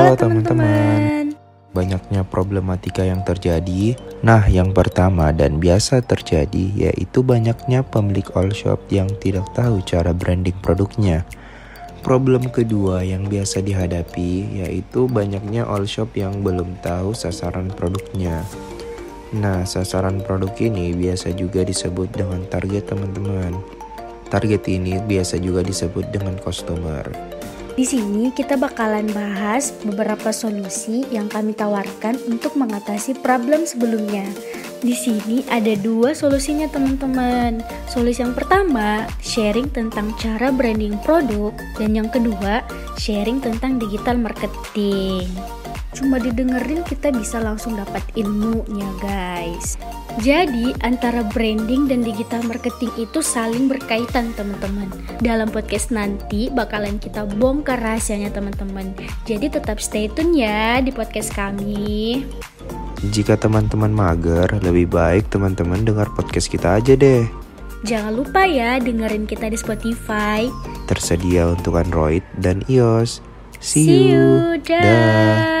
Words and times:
Halo 0.00 0.16
teman-teman. 0.16 1.36
Banyaknya 1.76 2.24
problematika 2.24 3.04
yang 3.04 3.20
terjadi. 3.20 4.00
Nah, 4.24 4.40
yang 4.48 4.72
pertama 4.72 5.28
dan 5.28 5.60
biasa 5.60 6.00
terjadi 6.00 6.88
yaitu 6.88 7.20
banyaknya 7.20 7.84
pemilik 7.84 8.24
all 8.32 8.48
shop 8.48 8.80
yang 8.88 9.12
tidak 9.20 9.44
tahu 9.52 9.84
cara 9.84 10.16
branding 10.16 10.56
produknya. 10.64 11.28
Problem 12.00 12.48
kedua 12.48 13.04
yang 13.04 13.28
biasa 13.28 13.60
dihadapi 13.60 14.64
yaitu 14.64 15.04
banyaknya 15.04 15.68
all 15.68 15.84
shop 15.84 16.16
yang 16.16 16.40
belum 16.40 16.80
tahu 16.80 17.12
sasaran 17.12 17.68
produknya. 17.68 18.40
Nah, 19.36 19.68
sasaran 19.68 20.24
produk 20.24 20.56
ini 20.64 20.96
biasa 20.96 21.36
juga 21.36 21.60
disebut 21.60 22.08
dengan 22.08 22.40
target 22.48 22.88
teman-teman. 22.88 23.52
Target 24.32 24.64
ini 24.64 24.96
biasa 24.96 25.36
juga 25.36 25.60
disebut 25.60 26.08
dengan 26.08 26.40
customer. 26.40 27.04
Di 27.78 27.86
sini 27.86 28.34
kita 28.34 28.58
bakalan 28.58 29.06
bahas 29.14 29.70
beberapa 29.86 30.34
solusi 30.34 31.06
yang 31.14 31.30
kami 31.30 31.54
tawarkan 31.54 32.18
untuk 32.26 32.58
mengatasi 32.58 33.16
problem 33.22 33.62
sebelumnya. 33.62 34.26
Di 34.80 34.96
sini 34.96 35.44
ada 35.46 35.76
dua 35.76 36.16
solusinya 36.16 36.64
teman-teman. 36.72 37.60
Solusi 37.86 38.24
yang 38.24 38.32
pertama, 38.32 39.04
sharing 39.20 39.68
tentang 39.68 40.16
cara 40.16 40.48
branding 40.48 40.96
produk 41.04 41.52
dan 41.76 41.92
yang 41.94 42.08
kedua, 42.08 42.64
sharing 42.96 43.44
tentang 43.44 43.76
digital 43.76 44.16
marketing. 44.16 45.28
Cuma 45.90 46.22
didengerin 46.22 46.86
kita 46.86 47.10
bisa 47.10 47.42
langsung 47.42 47.74
dapat 47.74 48.02
ilmunya 48.14 48.86
guys. 49.02 49.74
Jadi 50.22 50.74
antara 50.86 51.26
branding 51.26 51.90
dan 51.90 52.02
digital 52.02 52.42
marketing 52.46 52.90
itu 52.98 53.18
saling 53.22 53.66
berkaitan 53.66 54.30
teman-teman. 54.38 54.90
Dalam 55.18 55.50
podcast 55.50 55.90
nanti 55.90 56.50
bakalan 56.50 56.98
kita 57.02 57.26
bongkar 57.26 57.78
rahasianya 57.78 58.30
teman-teman. 58.30 58.94
Jadi 59.26 59.50
tetap 59.50 59.82
stay 59.82 60.06
tune 60.10 60.34
ya 60.34 60.78
di 60.78 60.94
podcast 60.94 61.34
kami. 61.34 62.22
Jika 63.10 63.40
teman-teman 63.40 63.90
mager, 63.90 64.46
lebih 64.60 64.92
baik 64.92 65.32
teman-teman 65.32 65.82
dengar 65.82 66.06
podcast 66.14 66.52
kita 66.52 66.78
aja 66.78 66.94
deh. 66.94 67.24
Jangan 67.80 68.12
lupa 68.12 68.44
ya 68.44 68.76
dengerin 68.76 69.24
kita 69.24 69.48
di 69.48 69.56
Spotify. 69.56 70.44
Tersedia 70.84 71.48
untuk 71.48 71.80
Android 71.80 72.20
dan 72.36 72.60
iOS. 72.68 73.24
See, 73.60 73.88
See 73.88 74.12
you. 74.12 74.52
you. 74.52 74.60
Dah. 74.68 75.59